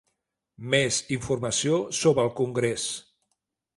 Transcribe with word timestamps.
Més 0.73 0.97
informació 1.17 1.77
sobre 1.99 2.25
el 2.27 2.33
congrés. 2.41 2.89